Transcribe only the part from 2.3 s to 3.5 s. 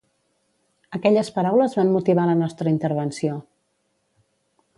la nostra intervenció.